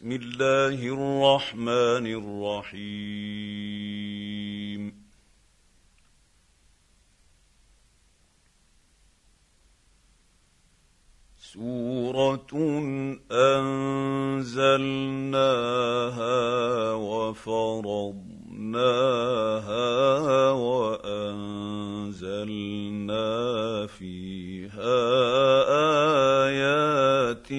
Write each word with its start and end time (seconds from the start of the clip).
بسم 0.00 0.12
الله 0.12 0.80
الرحمن 0.96 2.06
الرحيم. 2.72 3.20
سورة 11.36 12.52
أنزلناها 13.32 14.72
وفرضناها 16.92 18.20
وأنزلنا 20.50 21.46
فيها 23.86 24.96
آيات 26.46 27.50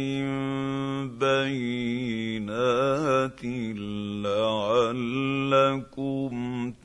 لعلكم 5.44 6.32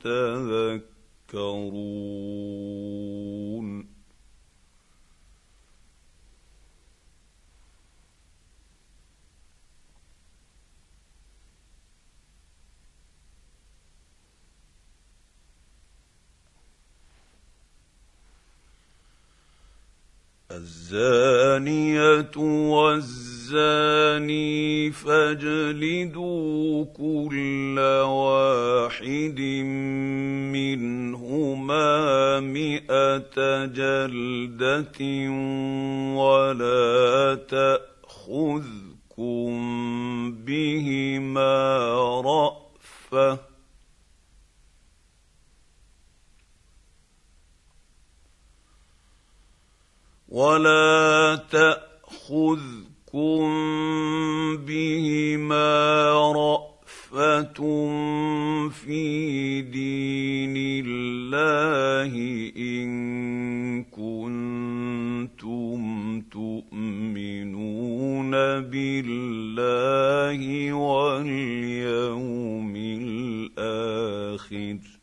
تذكرون. 0.03 1.67
الزانية 20.51 22.37
والزاني 22.37 24.06
فاجلدوا 24.91 26.85
كل 26.85 27.79
واحد 28.03 29.39
منهما 30.53 32.39
مائه 32.39 33.65
جلده 33.65 34.99
ولا 36.15 37.35
تاخذكم 37.49 38.87
بهما 40.31 41.77
رافه 42.21 43.39
ولا 50.29 51.35
تاخذكم 53.07 53.47
بهما 54.65 56.11
رافه 56.35 57.53
في 58.69 59.61
دين 59.61 60.85
الله 60.85 62.13
ان 62.57 63.83
كنتم 63.83 65.81
تؤمنون 66.31 68.31
بالله 68.61 70.73
واليوم 70.73 72.73
الآخر 73.57 74.96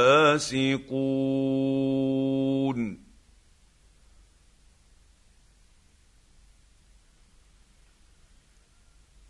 الفاسقون 0.09 0.99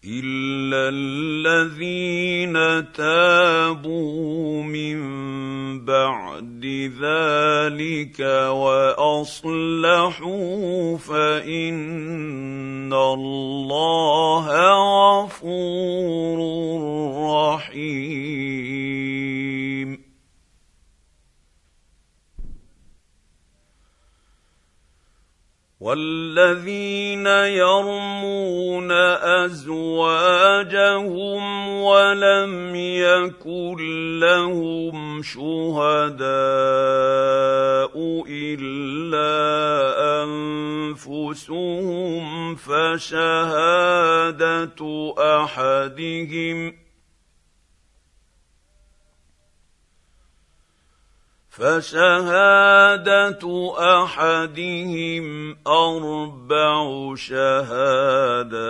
الا 0.05 0.89
الذين 0.89 2.53
تابوا 2.93 4.63
من 4.63 4.99
بعد 5.85 6.65
ذلك 7.01 8.19
واصلحوا 8.49 9.77
فان 10.97 12.93
الله 12.93 14.45
غفور 15.23 16.39
رحيم. 17.35 19.08
والذين 25.79 27.27
يرمون 27.27 28.91
أزواجهم 29.47 30.89
ولم 31.69 32.75
يكن 32.75 34.19
لهم 34.19 35.21
شهداء 35.23 36.19
إلا 38.29 39.29
أنفسهم 41.03 42.25
فشهادة 42.55 43.99
أحدهم 45.17 46.88
فشهادة 51.59 53.43
أحدهم 53.79 55.55
أربع 55.67 57.15
شهادات 57.15 58.61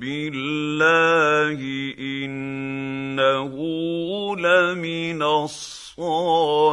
بالله 0.00 1.60
إنه 1.98 3.56
لمن 4.36 5.22
الصادقين. 5.22 6.66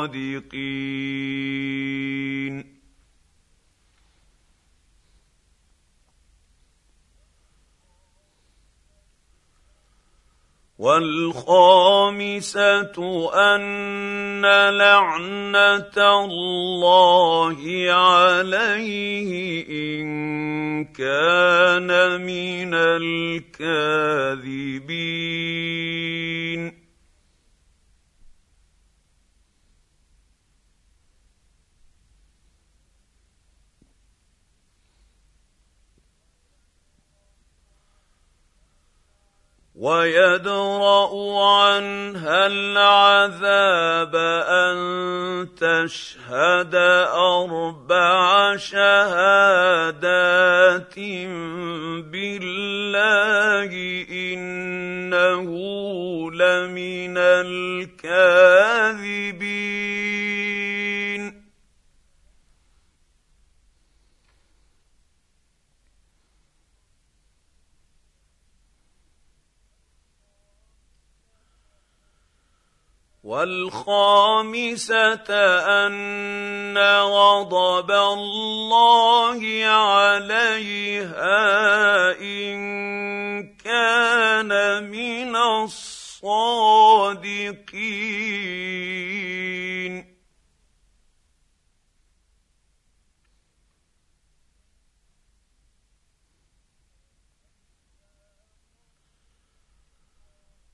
والخامسة 10.83 12.51
أن 13.55 14.41
لعنة 14.69 15.97
الله 16.25 17.59
عليه 17.91 19.63
إن 19.69 20.85
كان 20.85 21.87
من 22.21 22.73
الكاذبين. 22.73 24.03
ويدرأ 39.83 41.11
عنها 41.43 42.47
العذاب 42.47 44.15
أن 44.15 44.77
تشهد 45.59 46.75
أربع 47.11 48.55
شهادات 48.55 49.75
بالله 52.11 53.71
إنه 54.11 55.49
لمن 56.31 57.17
الكاذبين 57.17 58.62
والخامسة 73.33 75.29
أن 75.87 76.77
غضب 76.77 77.91
الله 77.91 79.41
عليها 79.65 81.41
إن 82.21 83.57
كان 83.57 84.83
من 84.89 85.35
الصادقين. 85.35 86.53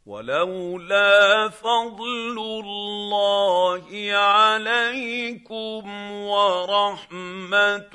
ولولا 0.10 1.50
فضل 1.50 2.38
الله 2.66 3.86
عليكم 4.14 5.84
ورحمته 6.26 7.92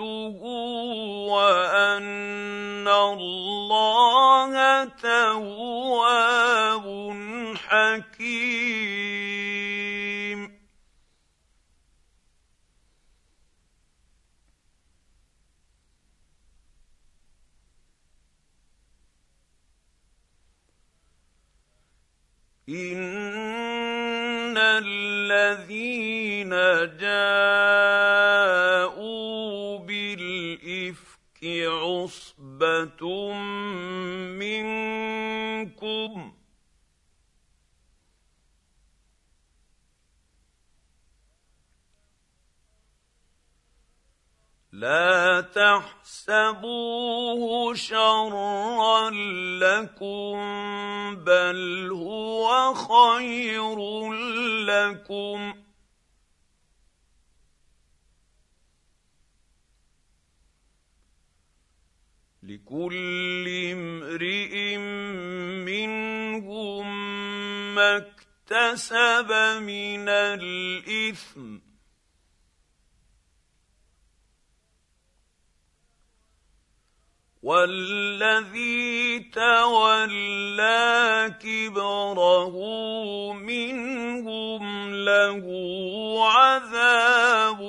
وأن 1.27 2.89
الله 2.89 4.85
تواب 5.03 6.87
حكيم. 7.69 9.25
ان 22.69 24.57
الذين 24.59 26.51
جاءوا 26.99 27.79
بالافك 29.79 31.45
عصبه 31.65 33.33
منكم 34.39 36.35
لا 44.75 45.41
تحسبوه 46.21 46.65
شرا 47.75 49.11
لكم 49.61 50.35
بل 51.15 51.91
هو 51.93 52.75
خير 52.75 53.79
لكم. 54.67 55.55
لكل 62.43 63.49
امرئ 63.73 64.77
منهم 65.67 66.87
ما 67.75 67.97
اكتسب 67.97 69.32
من 69.62 70.09
الإثم. 70.09 71.64
والذي 77.44 79.19
تولى 79.19 81.34
كبره 81.43 82.53
منهم 83.32 84.94
له 84.94 85.44
عذاب 86.32 87.60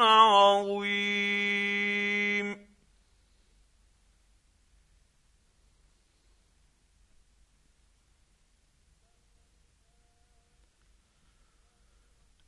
عظيم. 0.00 1.75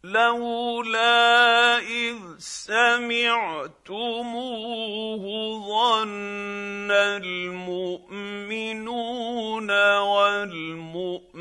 لولا 0.09 1.79
إذ 1.79 2.17
سمعتموه 2.39 3.65
ظن 5.69 6.91
المؤمنون 6.91 8.39
والمؤمنات 9.99 11.39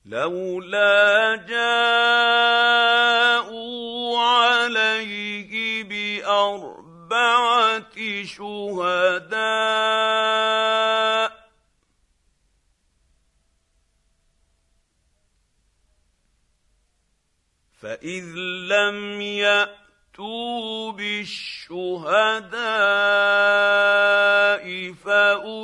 لولا 0.09 1.35
جاءوا 1.35 2.89
عليه 4.19 5.83
اربعه 6.25 8.23
شهداء 8.23 9.39
فإذ 17.81 18.23
لم 18.69 19.21
ياتوا 20.19 20.91
بالشهداء 20.91 22.59
فأولئك 25.05 25.61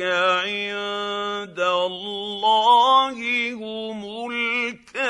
عند 0.00 1.60
الله 1.60 3.18
هم 3.52 4.30
الكاذبون. 4.30 5.08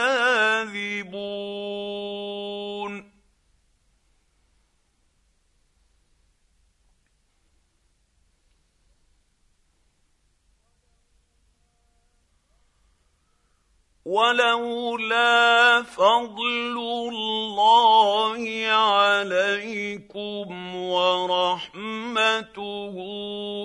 ولولا 14.08 15.82
فضل 15.82 16.76
الله 17.12 18.40
عليكم 18.72 20.46
ورحمته 20.76 22.94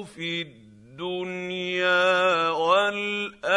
في 0.03 0.41
الدنيا 0.41 2.49
والآخرة 2.49 3.53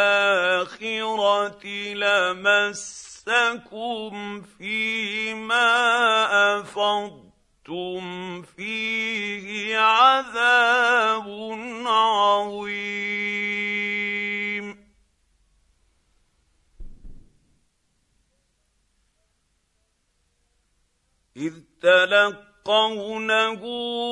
لمسكم 1.93 4.11
فيما 4.57 5.69
أفضتم 6.59 8.41
فيه 8.41 9.77
عذاب 9.77 11.27
عظيم. 11.85 13.56
إذ 21.37 21.53
تلقونه 21.81 23.61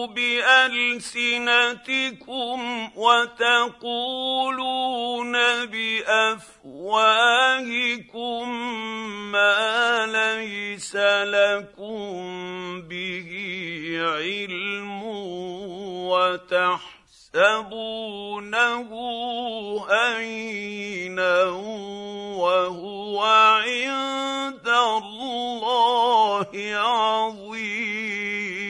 بألسنتكم 0.07 1.29
وتقولون 2.95 4.55
بأفواهكم 5.65 6.89
ما 9.31 10.05
ليس 10.05 10.95
لكم 11.25 12.81
به 12.81 13.29
علم 13.99 15.03
وتحسبونه 17.35 18.91
هينا 19.89 21.43
وهو 22.39 23.23
عند 23.23 24.67
الله 24.67 26.47
عظيم 26.75 28.64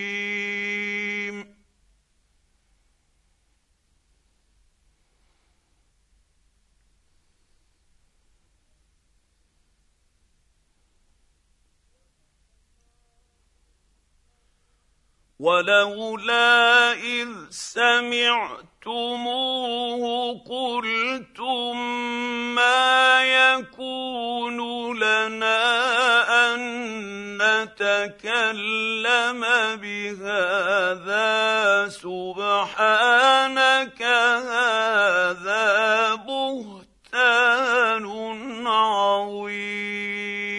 ولولا 15.46 16.94
إذ 16.94 17.30
سمعتموه 17.50 18.64
قلتم 20.50 21.78
ما 22.56 23.24
يكون 23.24 24.60
لنا 24.98 25.62
أن 26.54 26.60
نتكلم 27.38 28.66
بهذا 29.82 31.30
سبحانك 31.90 33.22
هذا 34.50 35.66
بهتان 36.16 38.06
عظيم 38.68 40.55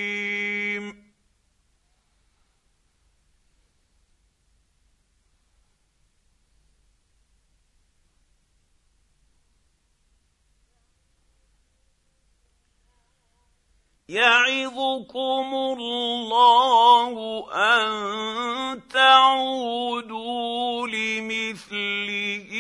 يعظكم 14.09 15.51
الله 15.55 17.45
أن 17.55 18.83
تعودوا 18.89 20.87
لمثله 20.89 22.53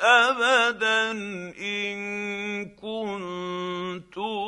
ابدا 0.00 1.10
إن 1.60 1.98
كنتم 2.76 4.47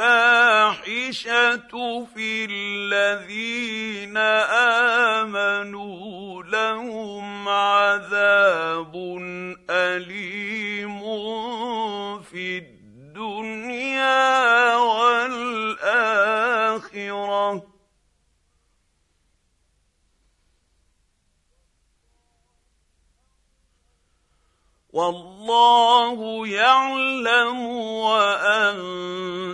الفاحشة 0.00 1.74
في 2.14 2.46
الذين 2.50 4.16
آمنوا 5.26 6.42
لهم 6.42 7.48
عذاب 7.48 8.94
أليم. 9.70 10.37
والله 24.98 26.18
يعلم 26.48 27.58
وأنتم 28.02 29.46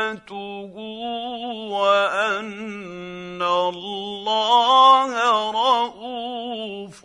وأن 1.72 3.42
الله 3.42 5.12
رءوف 5.50 7.00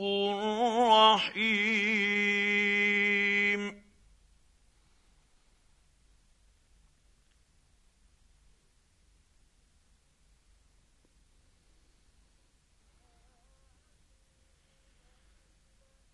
رحيم. 0.92 2.11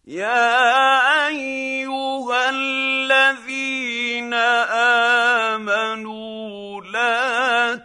يا 0.08 1.28
أيها 1.28 2.50
الذين 2.50 4.34
آمنوا 5.54 6.82
لا 6.82 7.76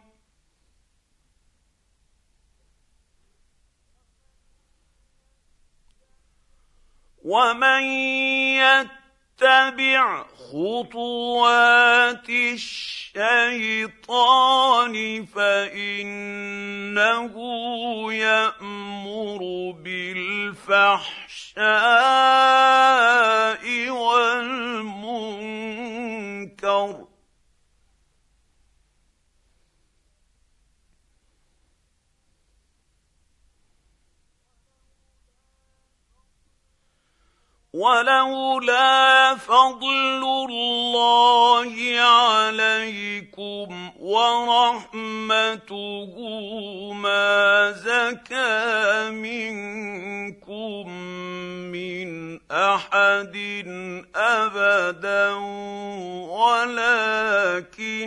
ومن 7.24 7.84
يتبع 7.84 9.05
خطوات 10.52 12.30
الشيطان 12.30 13.16
فإنه 15.26 16.14
يأمر 18.14 19.72
بالفحشاء 19.84 20.86
والمنكر 23.90 25.06
ولولا 37.76 39.36
فضل 39.36 40.24
الله 40.50 42.00
عليكم 42.00 43.90
ورحمته 44.00 45.76
ما 46.94 47.72
زكى 47.72 49.10
منكم 49.12 50.90
من 51.76 52.40
أحد 52.52 53.36
أبدا 54.16 55.34
ولكن 56.32 58.06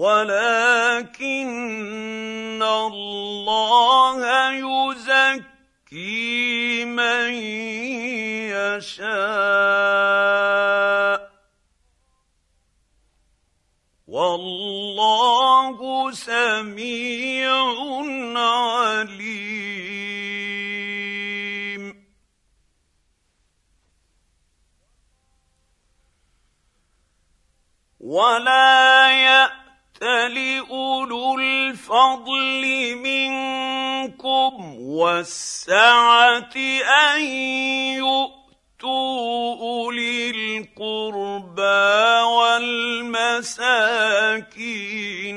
ولكن 0.00 1.36
الله 2.62 4.20
يزكي 4.64 6.14
من 6.84 7.34
يشاء. 8.80 9.20
والله 14.08 15.78
سميع 16.12 17.52
عليم. 18.36 19.20
ولا 28.00 29.10
يأ 29.10 29.59
لأولو 30.02 31.38
الفضل 31.38 32.96
منكم 32.96 34.74
والسعة 34.80 36.56
أن 36.56 37.20
يؤتوا 38.00 39.56
أولي 39.60 40.30
القربى 40.30 41.60
والمساكين 43.20 43.82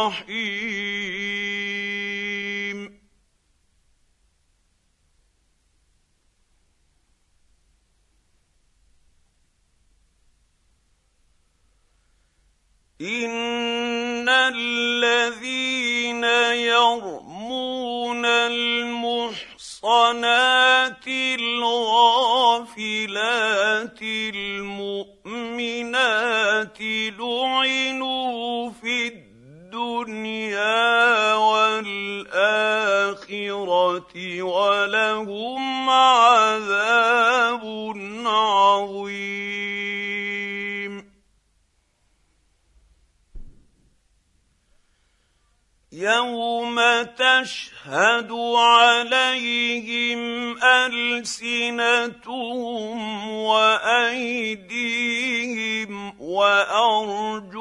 رحيم 0.07 1.14
ان 13.05 14.29
الذين 14.29 16.25
يرمون 16.65 18.25
المحصنات 18.25 19.45
الغافلات 21.39 22.79
المؤمنات 24.35 25.69
لعنوا 27.19 28.71
في 28.71 29.07
الدنيا 29.07 30.55
والاخره 31.35 32.83
ولهم 34.43 35.91
عذاب 35.91 37.65
عظيم 38.27 39.54
يوم 45.97 46.81
تشهد 47.03 48.33
عليهم 48.57 50.19
السنتهم 51.23 52.49
وايديهم 53.29 54.93
وارجلهم 56.21 57.55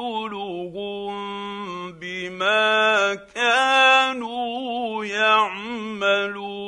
بما 1.91 3.15
كانوا 3.35 5.05
يعملون 5.05 6.63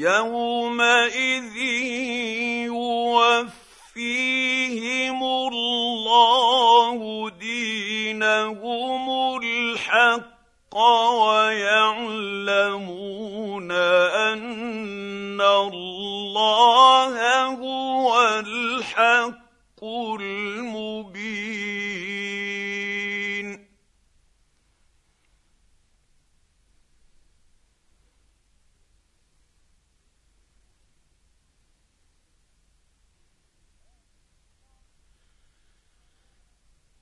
يومئذ 0.00 1.56
يوفيهم 3.96 5.20
الله 5.22 6.98
دينهم 7.30 9.04
الحق 9.42 10.76
ويعلمون 11.16 12.12
ان 13.72 15.40
الله 15.40 17.14
هو 17.44 18.38
الحق 18.38 19.84
المبين 19.84 21.09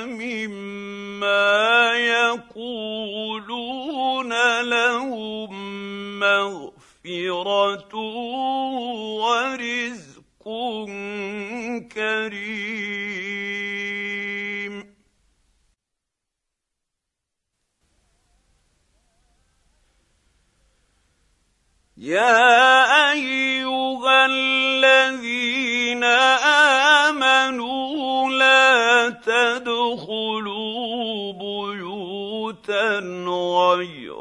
مما 0.05 1.93
يقولون 1.93 3.41
لهم 4.61 5.49
مغفرة 6.19 7.95
ورزق 9.21 10.45
كريم. 11.93 13.70
يا 22.01 23.11
أيها 23.11 24.25
الذين 24.25 26.03
آمنوا 27.13 28.29
لا 28.29 29.09
تدخلوا 29.09 29.73
بيوتا 31.33 32.99
غير 33.29 34.15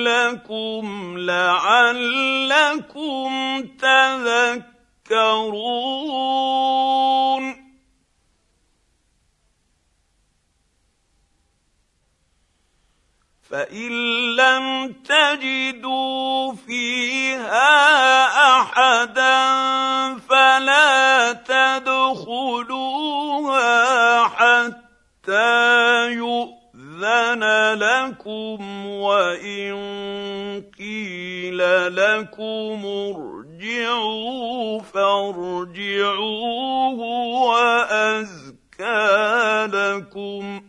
لكم 0.02 1.14
لعلكم 1.18 3.30
تذكرون 3.78 5.12
فان 13.50 13.92
لم 14.36 14.92
تجدوا 14.92 16.52
فيها 16.52 18.24
احدا 18.60 19.52
فلا 20.18 21.32
تدخلوها 21.32 22.88
حتى 24.28 24.81
حتى 25.22 26.12
يؤذن 26.12 27.44
لكم 27.78 28.86
وان 28.86 29.74
قيل 30.78 31.58
لكم 31.96 32.86
ارجعوا 33.14 34.80
فارجعوا 34.80 36.24
هو 36.90 37.54
ازكى 37.90 39.66
لكم 39.72 40.62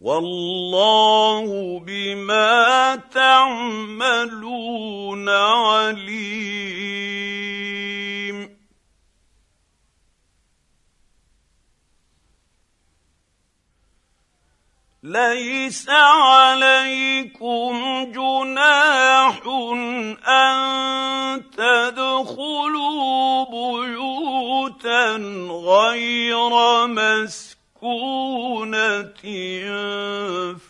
والله 0.00 1.80
بما 1.80 2.96
تعملون 3.12 4.08
عليم 5.28 7.04
ليس 15.04 15.88
عليكم 15.90 17.74
جناح 18.12 19.40
أن 20.28 21.42
تدخلوا 21.50 23.44
بيوتا 23.44 25.16
غير 25.50 26.52
مسكونة 26.86 28.24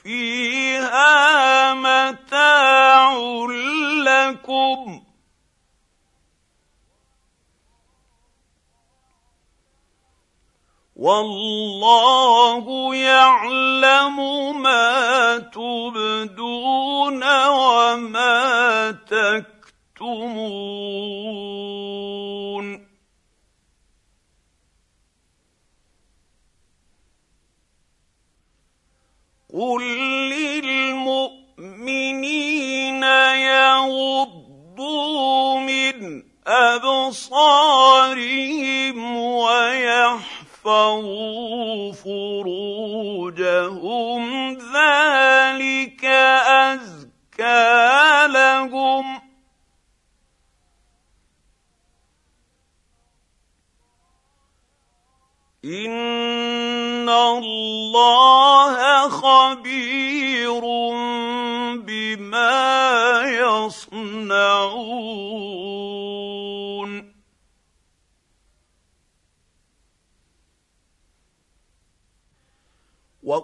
فيها 0.03 1.75
متاع 1.75 3.17
لكم 4.05 5.04
والله 11.05 12.65
يعلم 12.97 14.17
ما 14.63 15.39
تبدون 15.53 17.23
وما 17.49 18.91
تكتمون. 20.01 20.65
قل 29.55 29.83
للمؤمنين 30.65 31.45
يغضوا 33.53 34.61
من 35.61 36.25
أبصارهم 36.47 37.77
ويحفظوا 39.17 40.44
واحفظوا 40.65 41.93
فروجهم 41.93 43.45
ذلك 44.53 46.05
أزكى 46.75 48.27
لهم. 48.27 49.21
ان 55.65 57.09
الله 57.09 58.75
خبير 59.09 60.61
بما 61.85 63.23
يصنعون. 63.25 63.95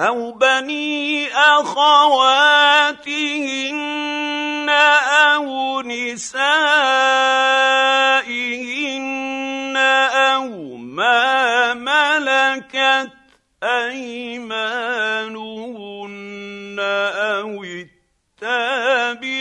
أو 0.00 0.32
بني 0.32 1.28
أخواتهن 1.28 1.90
أو 5.28 5.80
نسائهن 5.80 6.66
أو 9.76 10.76
ما 10.76 11.74
ملكت 11.74 13.12
أيمانهن 13.62 14.70
أو 17.14 17.64
التابعين 18.42 19.40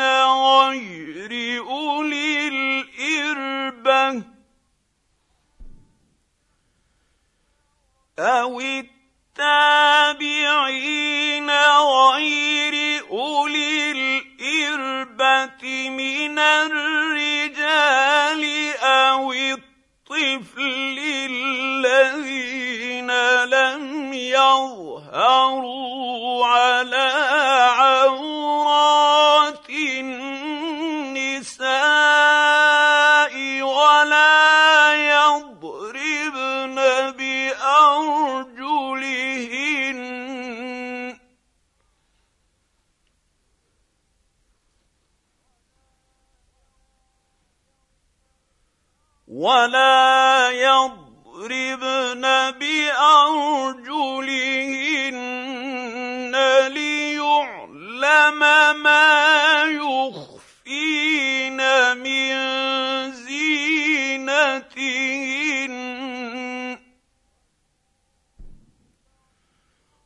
غير 0.00 1.60
أولي 1.60 2.48
الإربة 2.48 4.22
أو 8.18 8.60
التابعين 8.60 8.99
التابعين 10.20 11.50
غير 11.50 13.04
أولي 13.10 13.92
الإربة 13.92 15.88
من 15.90 16.38
الرجال 16.38 17.92
أو 18.82 19.32
الطفل 19.32 20.98
الذين 21.30 23.10
لم 23.44 24.12
يظهروا 24.12 25.66
على 26.46 27.12
ولا 49.40 50.52
يضربن 50.52 52.24
بأرجلهن 52.60 53.96
ليعلم 56.68 58.38
ما 58.82 59.64
يخفين 59.64 61.56
من 61.96 62.32
زينتهن. 63.12 64.10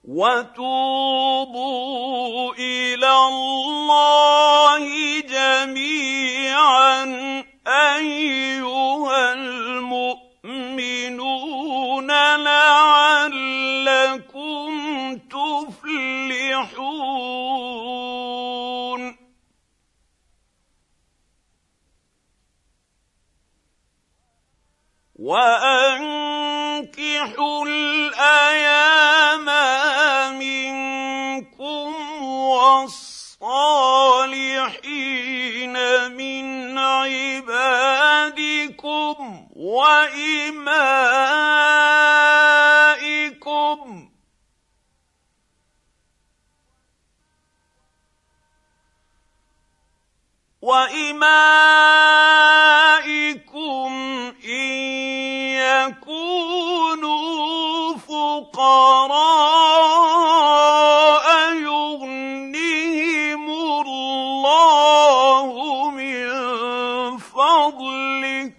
وتوبوا 0.05 1.35
إلى 2.55 3.11
الله 3.11 4.85
جميعا 5.21 7.05
ايها 7.67 8.54
وأنكحوا 25.35 27.27
الأيام 27.67 29.47
منكم 30.39 31.95
والصالحين 32.23 33.43
من 36.13 36.79
عبادكم 36.79 38.17
وإمائكم. 39.57 40.45
وإمائكم 50.63 51.45
إن 54.45 55.24
يكونوا 55.65 57.25
فقراء 57.97 58.85
يغنهم 61.55 63.45
الله 63.81 65.49
من 65.91 67.19
فضله. 67.19 68.53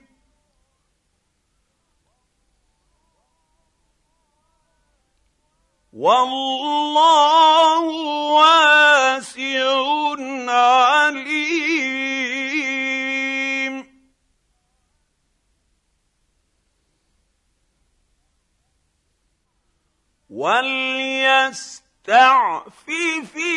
والله 5.94 7.84
واسع 8.32 9.95
وليستعفف 20.36 21.72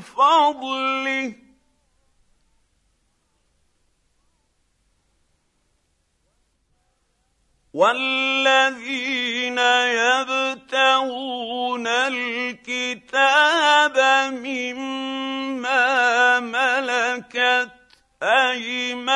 فضله 0.00 1.34
والذين 7.76 9.58
يبتغون 10.00 11.86
الكتاب 11.86 13.12
مما 14.32 15.80
ملكت 16.40 17.70
ايمانكم 18.22 19.12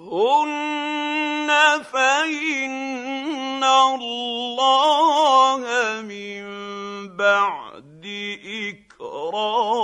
يكرهن 0.08 1.48
فان 1.92 3.64
الله 3.64 5.60
من 6.02 6.44
بعد 7.16 8.04
اكراههن 9.00 9.78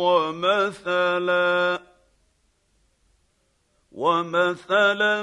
ومثلا 0.00 1.89
ومثلا 4.00 5.22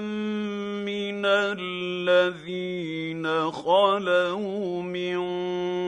من 0.85 1.25
الذين 1.25 3.25
خلوا 3.51 4.81
من 4.81 5.17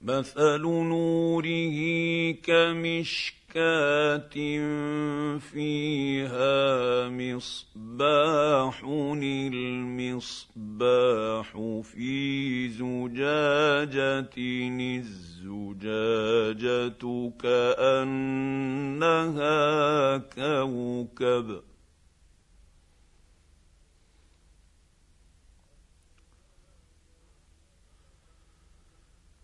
مثل 0.01 0.61
نوره 0.61 1.77
كمشكاه 3.53 5.37
فيها 5.37 7.09
مصباح 7.09 8.83
المصباح 9.63 11.01
في 11.83 12.69
زجاجه 12.69 14.29
الزجاجه 14.99 16.87
كانها 17.41 18.97
كوكب 20.17 21.61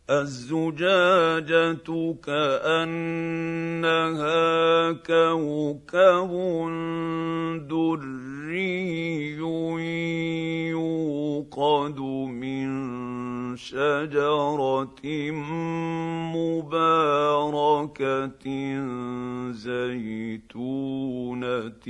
الزجاجة 0.10 1.84
كأنها 2.24 2.92
كوكب 4.92 6.32
دري 7.68 9.38
يوقد 10.70 12.00
من 12.00 13.27
شجرة 13.58 15.02
مباركة 16.38 18.46
زيتونة 19.52 21.88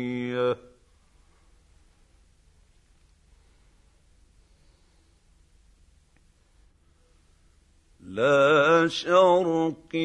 لا 8.14 8.86
شرقية 8.88 10.02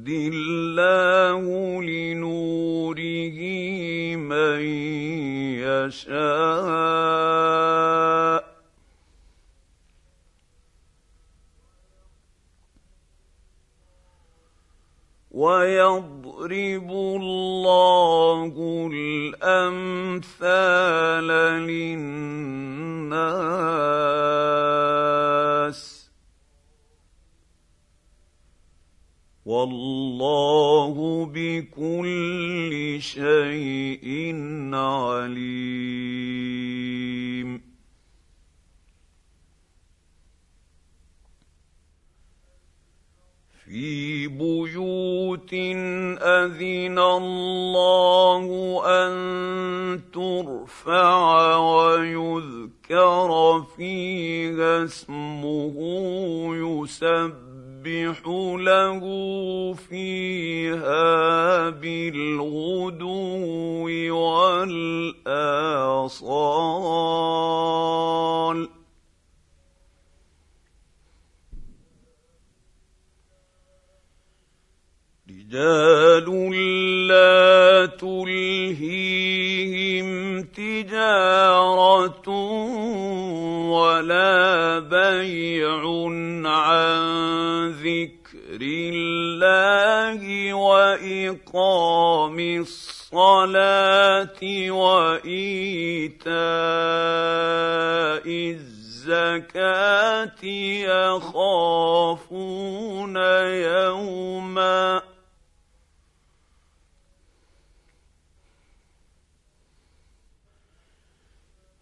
يهدي 0.07 0.29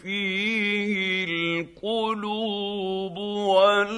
فيه 0.02 1.24
القلوب 1.24 3.16
والأبصار 3.58 3.94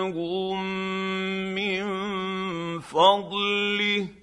من 1.55 1.85
فضله 2.81 4.20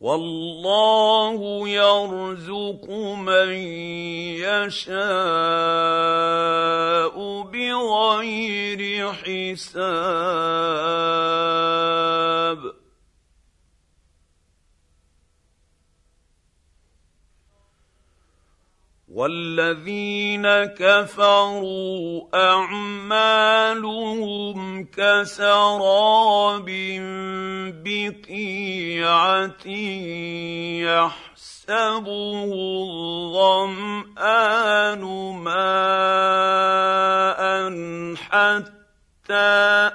والله 0.00 1.68
يرزق 1.68 2.90
من 3.18 3.52
يشاء 4.38 4.98
بغير 7.42 9.12
حساب. 9.12 9.58
والذين 19.18 20.46
كفروا 20.78 22.28
اعمالهم 22.34 23.78
كسراب 24.84 26.66
بقيعه 27.84 29.66
يحسبه 30.86 32.44
الظمان 33.74 35.02
ماء 35.42 35.58
حتى 38.14 39.90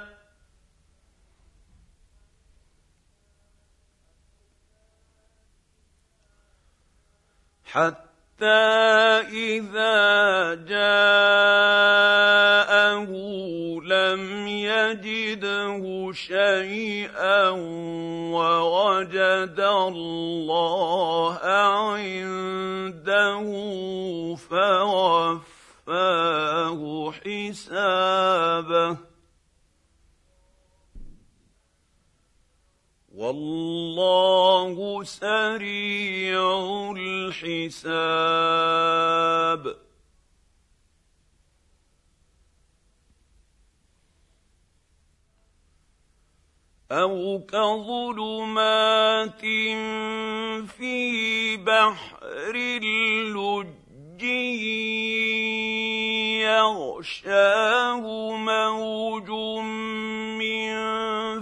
حتى 7.64 8.03
حتى 8.34 9.30
اذا 9.30 10.54
جاءه 10.54 10.74
لم 13.84 14.48
يجده 14.48 16.12
شيئا 16.12 17.48
ووجد 18.34 19.60
الله 19.60 21.38
عنده 21.44 23.44
فوفاه 24.50 25.52
حسابه 27.12 29.13
والله 33.16 35.04
سريع 35.04 36.94
الحساب. 36.96 38.04
أو 46.92 47.42
كظلمات 47.48 49.40
في 50.66 51.56
بحر 51.56 52.54
اللج 52.54 54.22
يغشاه 56.42 58.04
موج 58.36 59.30
من 60.38 60.74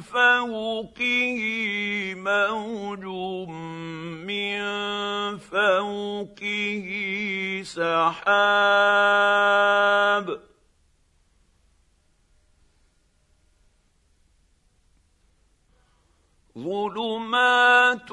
فوقه 0.00 1.61
موج 2.22 3.04
من 4.26 4.62
فوقه 5.38 6.86
سحاب. 7.66 9.02
ظلمات 16.58 18.12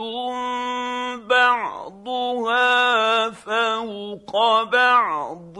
بعضها 2.09 3.29
فوق 3.29 4.63
بعض 4.63 5.59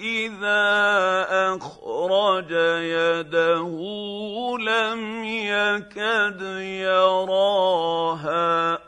إذا 0.00 0.66
أخرج 1.56 2.50
يده 2.82 3.76
لم 4.58 5.24
يكد 5.24 6.42
يراها. 6.82 8.78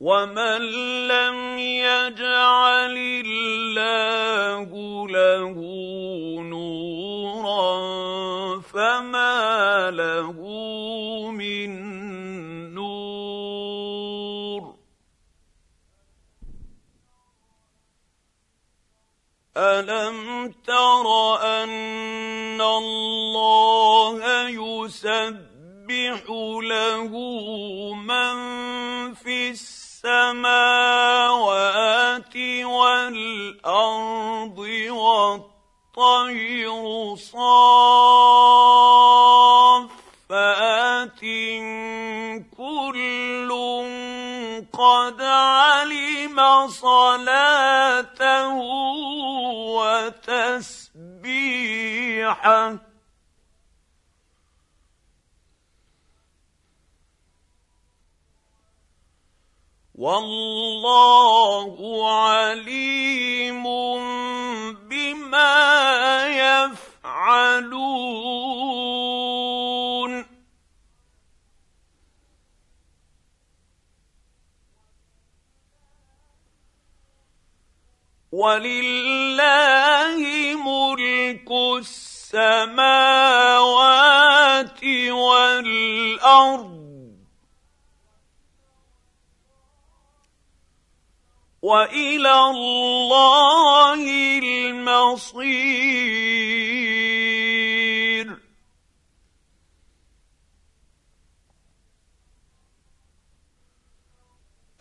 ومن 0.00 0.60
لم 1.08 1.58
يجعل 1.58 2.96
الله 3.26 4.70
له 5.08 5.54
نورا 6.42 6.82
فما 8.72 9.90
له 9.90 10.32
من 11.30 11.70
نور 12.74 14.74
الم 19.56 20.52
تر 20.66 21.36
ان 21.42 22.60
الله 22.60 24.48
يسبح 24.48 26.22
له 26.62 27.08
من 27.94 28.34
في 29.14 29.50
السماوات 29.50 29.96
والارض 32.64 34.58
والطير 35.96 37.16
صافات 37.16 37.52
كل 42.56 43.50
قد 44.72 45.20
علم 45.22 46.68
صلاته 46.68 48.54
وتسبيحه. 50.24 51.22
والله 59.94 61.74
عليم 62.10 63.64
بما 64.88 65.71
ولله 78.42 80.18
ملك 80.56 81.50
السماوات 81.78 82.84
والأرض. 85.08 86.02
الأرض 86.22 86.72
وإلى 91.62 92.34
الله 92.50 94.02
المصير. 94.42 95.62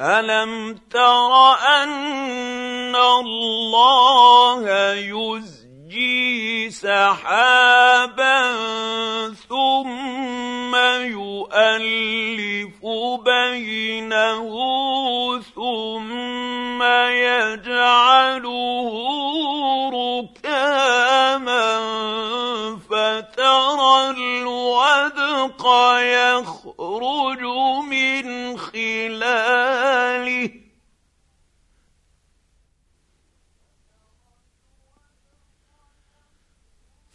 ألم 0.02 0.78
تر 0.90 1.32
أن 2.92 2.96
الله 2.96 4.94
يزجي 4.94 6.70
سحابا 6.70 8.54
ثم 9.50 10.76
يؤلف 10.76 12.86
بينه 13.26 14.52
ثم 15.56 16.84
يجعله 17.24 18.92
ركاما 19.94 21.80
فترى 22.90 24.10
الودق 24.10 25.64
يخرج 26.02 27.42
من 27.88 28.58
خلاله 28.58 30.61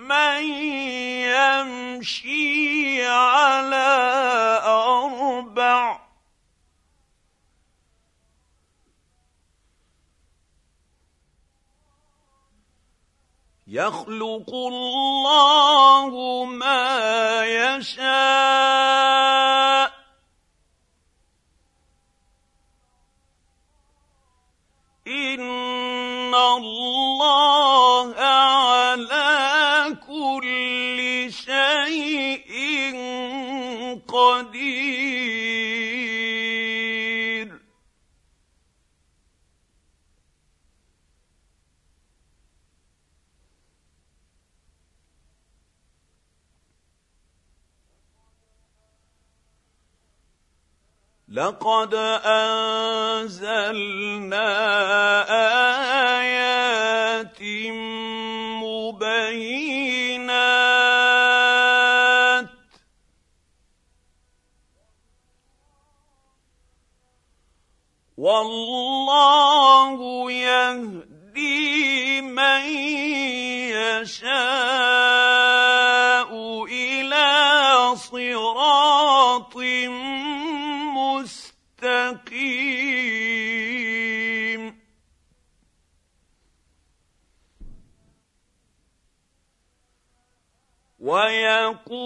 من 0.08 0.42
يمشي 1.34 3.06
على 3.06 3.90
أربع 4.66 6.06
يخلق 13.76 14.50
الله 14.54 16.46
ما 16.46 17.44
يشاء. 17.44 18.95
لقد 51.36 51.94
أنزلنا 52.24 53.36
آيات 56.20 57.42
مبينات. 58.64 59.36
والله 68.18 70.00
يهدي 70.32 72.22
من 72.22 72.64
يشاء. 73.76 74.75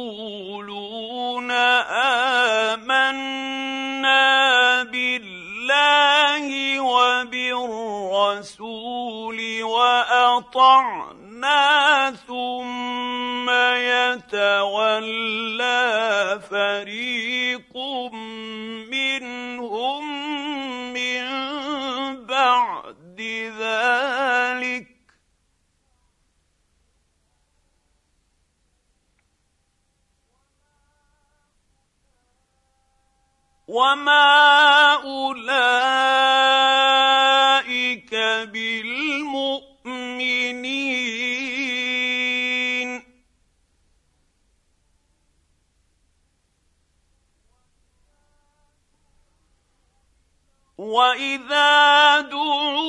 ويقولون 0.10 1.52
آمنا 2.72 4.24
بالله 4.84 6.80
وبالرسول 6.80 8.20
وأطعنا 9.64 11.12
ثم 12.28 13.50
يتولى 13.90 15.10
فريق 16.50 17.74
وما 33.70 34.94
اولئك 35.06 35.70
بالمؤمنين. 38.50 39.60
واذا 50.78 52.22
دعوا 52.22 52.89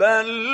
بل 0.00 0.49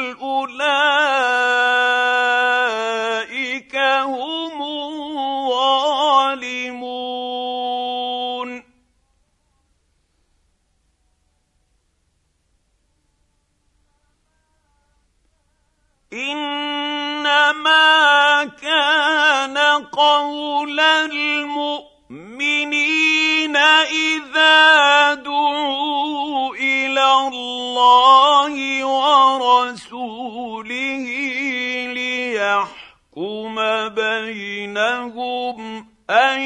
ان 36.11 36.41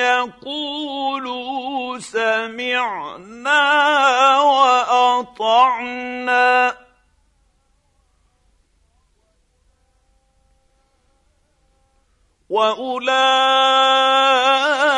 يقولوا 0.00 1.98
سمعنا 1.98 3.60
واطعنا 5.20 6.02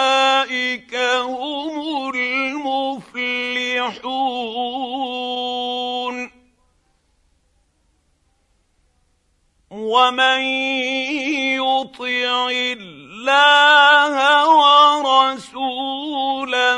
واولئك 0.04 0.94
هم 1.22 2.10
المفلحون 2.14 3.34
ومن 9.70 10.40
يطع 11.60 12.48
الله 12.50 12.93
ورسوله 15.44 16.76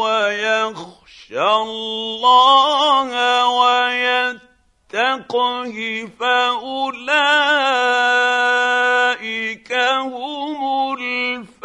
ويخشى 0.00 1.42
الله 1.42 3.10
ويتقه 4.92 5.28
فأولئك 6.20 7.32
هم 10.12 10.60
الفائزون 10.94 11.55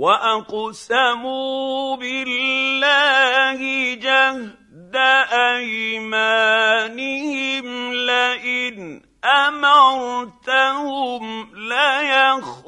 وأقسموا 0.00 1.96
بالله 1.96 3.60
جهد 3.94 4.96
أيمانهم 5.56 6.84
لئن 7.92 9.02
أمرتهم 9.24 11.22
ليخرجن. 11.54 12.60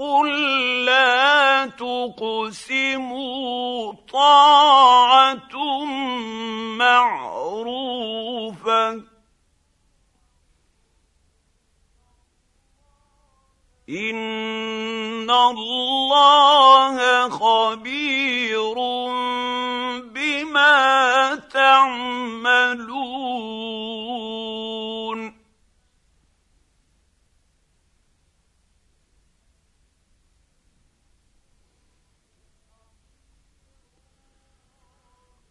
قل 0.00 0.28
لا 0.84 1.66
تقسموا 1.76 3.12
طاعه 4.12 5.84
معروفه 6.80 8.10
ان 13.88 15.30
الله 15.30 16.96
خبير 17.28 18.74
بما 20.14 21.34
تعملون 21.52 23.10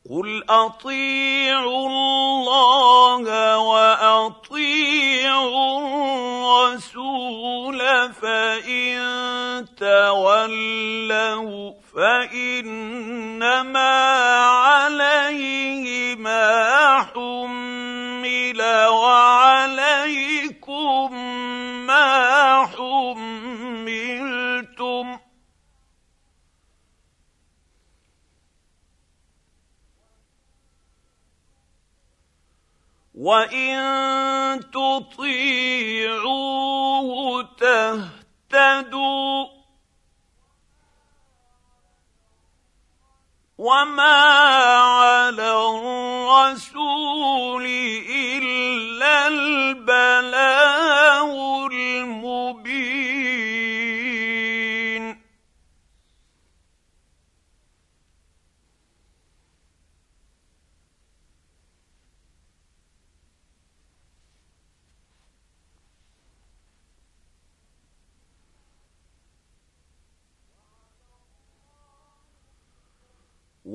قل 0.10 0.44
اطيعوا 0.50 1.88
الله 1.88 3.58
واطيعوا 3.58 4.60
الرسول 6.80 7.80
فان 8.14 9.66
تولوا 9.78 11.72
فانما 11.96 12.90
عليه 14.46 16.16
ما 16.16 17.00
حمل 17.14 18.62
وعليكم 18.88 19.89
وان 33.20 34.60
تطيعوه 34.72 36.30
تهتدوا 37.60 39.46
وما 43.58 44.24
على 44.78 45.52
الرسول 46.32 46.90
الا 48.10 49.28
البلاغ 49.28 51.00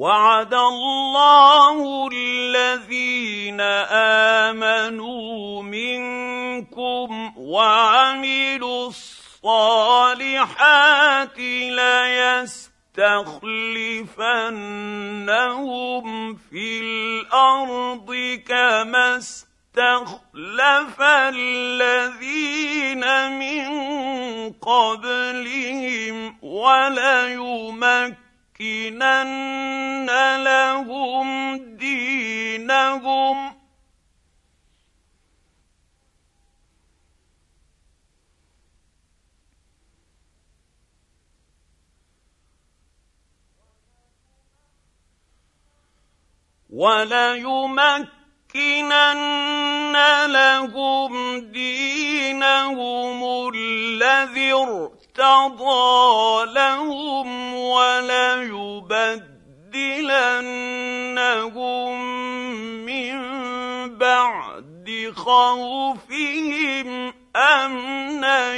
وعد 0.04 0.52
الله 0.54 2.08
الذين 2.12 3.60
آمنوا 4.52 5.62
منكم 5.62 7.32
وعملوا 7.36 8.88
الصالحات 8.88 10.28
ليستخلفنهم 11.38 12.74
في 16.34 16.80
الأرض 16.80 18.38
كما 18.48 19.16
استخلف 19.16 21.00
الذين 21.00 23.04
من 23.38 23.64
قبلهم 24.52 26.36
وليمكن 26.42 28.23
لَنُمَكِّنَنَّ 28.60 30.06
لَهُمْ 30.44 31.56
دِينَهُمْ. 31.76 33.54
وَلَيُمَكِّنَنَّ 46.70 48.06
لَهُمْ 50.26 51.40
دِينَهُمُ 51.52 53.20
الَّذِي 53.54 54.52
ارْتَضَىٰ 55.24 56.52
لَهُمْ 56.52 57.54
وَلَيُبَدِّلَنَّهُم 57.54 59.24
مِّن 62.84 63.14
بَعْدِ 63.98 65.12
خَوْفِهِمْ 65.16 67.12
أَمْنًا 67.36 68.54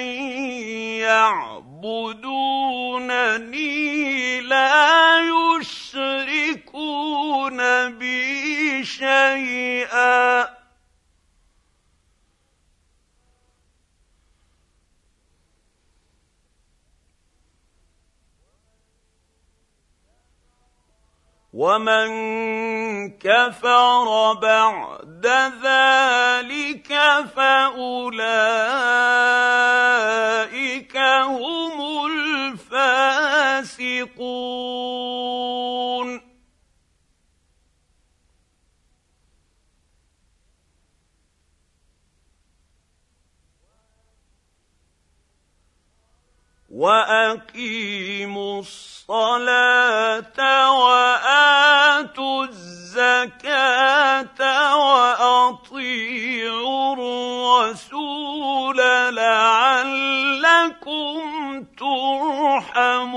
يَعْبُدُونَنِي 1.06 2.16
لَا 4.40 5.18
يُشْرِكُونَ 5.20 6.78
بِي 7.98 8.84
شَيْئًا 8.84 10.55
ومن 21.56 22.08
كفر 23.16 24.32
بعد 24.32 25.26
ذلك 25.64 26.92
فاولئك 27.36 28.56
هم 31.24 32.06
الفاسقون 32.06 33.06
وأقيموا 46.76 48.60
الصلاة 48.60 50.36
وآتوا 50.84 52.44
الزكاة 52.44 54.40
وأطيعوا 54.76 56.92
الرسول 56.92 58.76
لعلكم 59.16 61.16
ترحمون. 61.78 63.16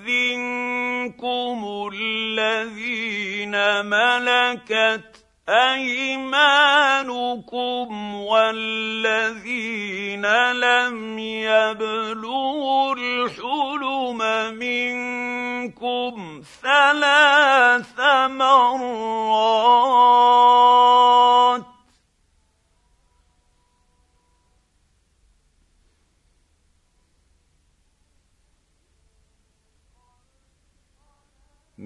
ليستاذنكم 0.00 1.90
الذين 1.94 3.54
ملكت 3.86 5.24
أيمانكم 5.48 7.06
والذين 8.14 10.26
لم 10.52 11.18
يبلغوا 11.18 12.94
الحلم 12.94 14.18
منكم 14.58 16.42
ثلاث 16.62 18.00
مرات 18.30 19.80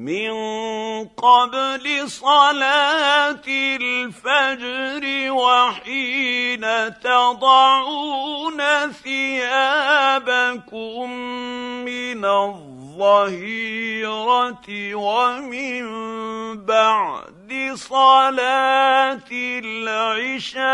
من 0.05 0.35
قبل 1.17 2.11
صلاة 2.11 3.45
الفجر 3.49 5.33
وحين 5.33 6.65
تضعون 7.01 8.61
ثيابكم 9.05 10.31
من 11.85 12.25
الظهيرة 12.25 13.75
ومن 14.95 15.85
بعد 16.65 17.73
صلاة 17.75 19.29
العشاء 19.65 20.65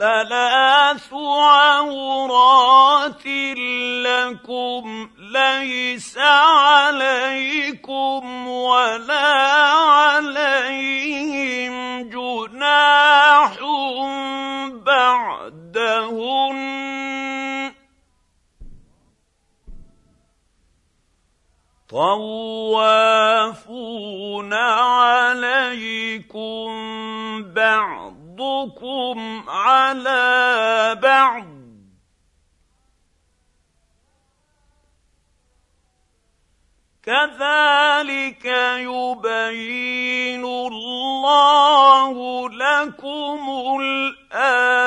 ثلاث 0.00 1.12
عورات 1.12 3.26
لكم 4.06 5.10
ليس 5.18 6.18
عليكم 6.18 8.22
ولا 8.48 9.32
عليهم 9.92 11.74
جناح 12.08 13.52
بعدهن 14.86 16.60
طوافون 21.88 23.34
عليكم 24.54 26.70
بعض 27.54 28.19
بعضكم 28.40 29.44
على 29.48 30.98
بعض. 31.02 31.44
كذلك 37.02 38.44
يبين 38.80 40.44
الله 40.44 42.14
لكم 42.50 43.40
الايات 43.80 44.79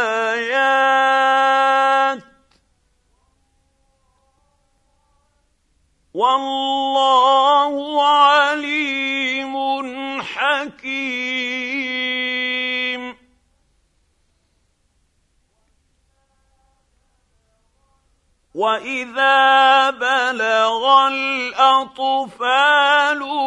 واذا 19.03 19.89
بلغ 19.89 21.07
الاطفال 21.07 22.39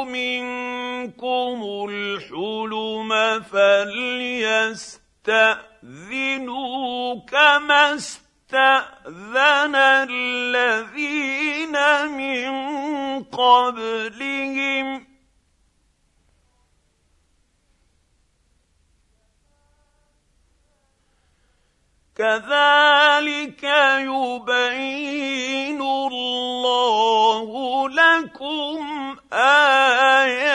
منكم 0.06 1.58
الحلم 1.90 3.10
فليستاذنوا 3.42 4.40
كما 7.28 7.94
استاذن 7.94 9.74
الذين 10.10 11.76
من 12.06 12.50
قبلهم 13.24 15.15
كذلك 22.16 23.62
يبين 24.08 25.80
الله 25.82 27.48
لكم 27.88 29.16
آياته. 29.32 30.50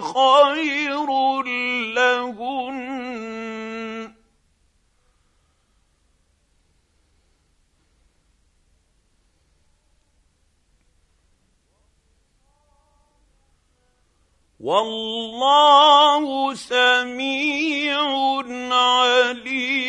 خير 0.00 1.08
لهن 1.94 3.37
والله 14.68 16.24
سميع 16.54 17.96
عليم. 18.72 19.88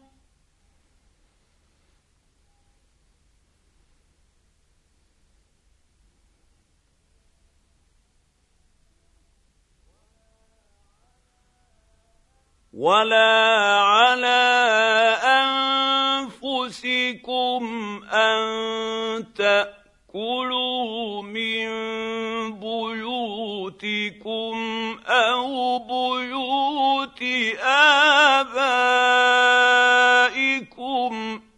ولا 12.73 13.79
على 13.83 14.39
انفسكم 16.63 17.61
ان 18.13 19.25
تاكلوا 19.35 21.23
من 21.23 21.69
بيوتكم 22.59 24.15
أو 25.07 25.79
بيوت 25.79 27.21
ابائكم 28.41 29.11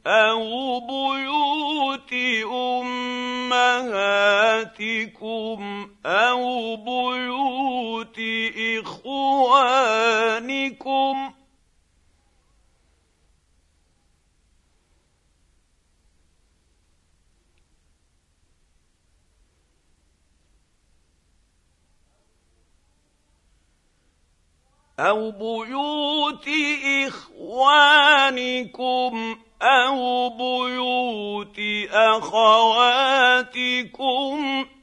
بيوت 0.08 0.80
أمهاتكم 4.64 5.90
أو 6.06 6.76
بيوت 6.76 8.20
إخوانكم 8.80 10.14
أو 25.00 25.32
بيوت 25.32 26.48
إخوانكم 27.08 28.34
أو 29.64 30.30
بيوت 30.30 31.60
أخواتكم 31.94 33.46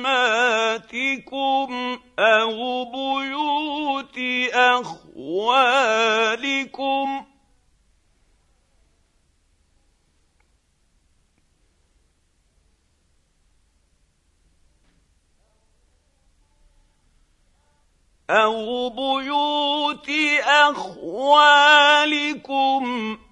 أو 18.30 18.90
بيوت 18.90 20.10
أخوالكم 20.46 21.58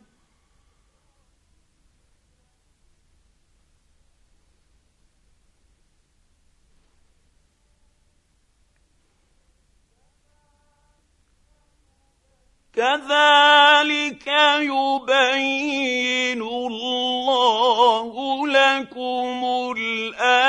كذلك 12.79 14.27
يبين 14.71 16.43
الله 16.43 18.13
لكم 18.47 19.45
الايات 19.77 20.48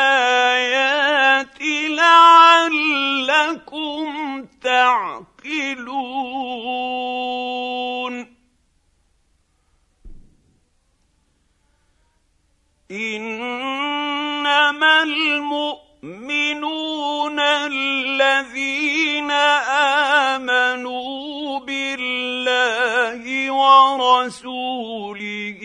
ورسوله 24.20 25.62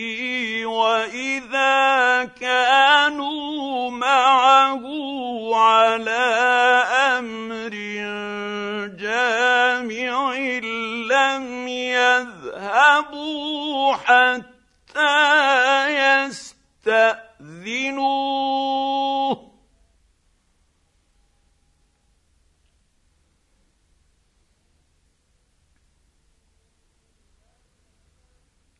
وإذا 0.65 2.23
كانوا 2.39 3.91
معه 3.91 4.85
على 5.55 6.25
أمر 7.19 7.75
جامع 8.95 10.35
لم 11.11 11.67
يذهبوا 11.67 13.13
حتى 13.93 15.15
يستاذنوه 16.87 17.35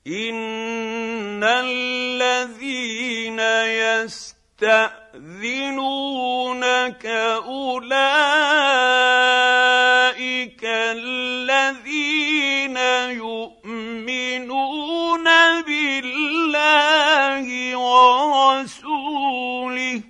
ان 0.07 1.43
الذين 1.43 3.39
يستاذنونك 4.59 5.05
اولئك 7.45 7.85
الذين 10.63 12.77
يؤمنون 13.17 15.23
بالله 15.61 17.77
ورسوله 17.77 20.01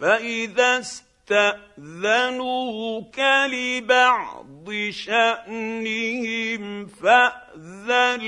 فاذا 0.00 1.05
استاذنوك 1.28 3.18
لبعض 3.50 4.70
شأنهم 4.90 6.86
فأذن 6.86 8.20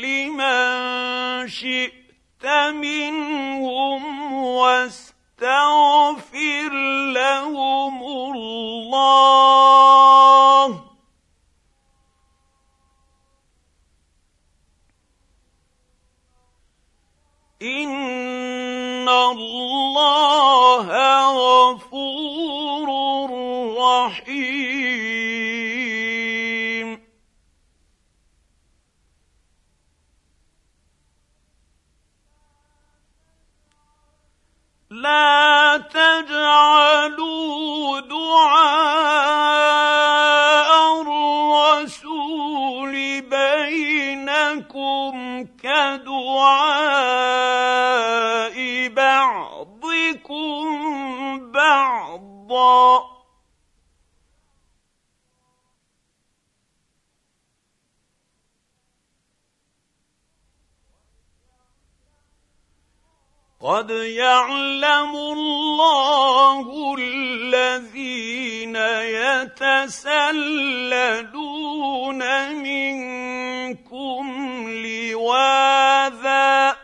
لمن 0.00 1.48
شئت 1.48 2.46
منهم 2.74 4.32
واستغفر 4.32 5.52
لهم 7.12 8.02
الله. 8.34 9.06
إن 17.62 19.08
الله 19.08 20.86
غفور 21.30 22.35
رحيم 24.06 25.26
لا 34.90 35.76
تجعلوا 35.90 37.00
دعاء 38.00 39.36
الرسول 41.02 42.92
بينكم 43.20 45.14
كدعاء 45.62 46.96
بعضكم 48.88 50.66
بعضا 51.52 53.16
قد 63.66 63.90
يعلم 63.90 65.16
الله 65.16 66.94
الذين 66.98 68.76
يتسللون 69.56 70.22
منكم 72.62 74.24
لواذا 74.84 76.76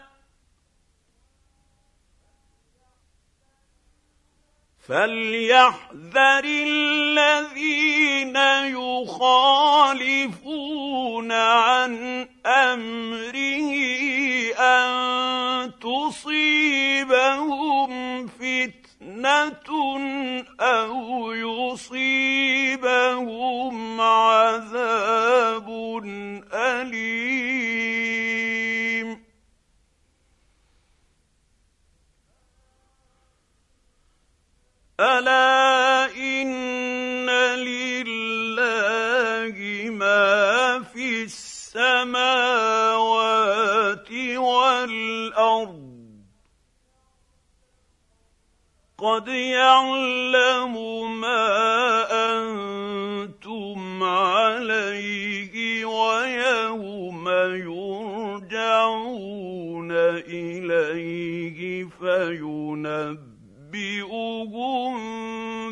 فليحذر 4.89 6.45
الذين 6.45 8.37
يخالفون 9.07 10.13
عن 11.33 12.27
امره 12.47 13.73
ان 14.59 15.73
تصيبهم 15.81 17.43
فتنه 18.27 19.73
أو 20.61 21.33
يصيبهم 21.33 22.91
عذاب 24.01 25.69
اليم 26.55 27.53
ألا 35.03 36.15
إن 36.17 37.31
لله 37.59 39.57
ما 39.91 40.83
في 40.83 41.23
السماوات 41.23 42.13
والأرض. 44.37 45.83
قد 48.99 49.29
يعلم 49.29 50.75
ما 51.21 51.47
أنتم 52.39 54.03
عليه 54.03 55.85
ويوم 55.85 57.29
يرجعون 58.49 59.03
إليه 60.27 61.85
فينبئ 61.85 63.32
ينبئهم 63.75 64.95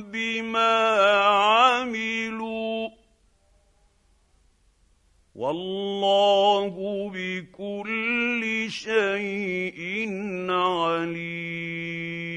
بما 0.03 0.79
عملوا 1.21 2.89
والله 5.35 6.75
بكل 7.15 8.67
شيء 8.71 10.09
عليم 10.51 12.30